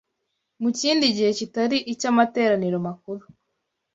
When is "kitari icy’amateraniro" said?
1.39-2.77